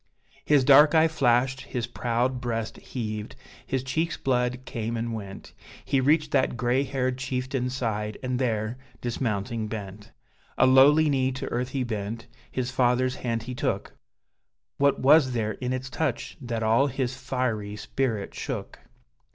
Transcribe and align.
His 0.43 0.63
dark 0.63 0.95
eye 0.95 1.07
flashed, 1.07 1.61
his 1.61 1.85
proud 1.85 2.41
breast 2.41 2.77
heaved, 2.77 3.35
his 3.67 3.83
cheek's 3.83 4.17
blood 4.17 4.65
came 4.65 4.97
and 4.97 5.13
went, 5.13 5.53
He 5.85 6.01
reached 6.01 6.31
that 6.31 6.57
gray 6.57 6.81
haired 6.81 7.19
chieftain's 7.19 7.75
side, 7.75 8.17
and 8.23 8.39
there, 8.39 8.79
dismounting, 8.99 9.67
bent: 9.67 10.11
A 10.57 10.65
lowly 10.65 11.07
knee 11.07 11.31
to 11.33 11.45
earth 11.49 11.69
he 11.69 11.83
bent, 11.83 12.25
his 12.51 12.71
father's 12.71 13.17
hand 13.17 13.43
he 13.43 13.53
took, 13.53 13.95
What 14.79 14.97
was 14.99 15.33
there 15.33 15.51
in 15.51 15.71
its 15.71 15.87
touch 15.87 16.35
that 16.41 16.63
all 16.63 16.87
his 16.87 17.15
fiery 17.15 17.75
spirit 17.75 18.33
shook? 18.33 18.79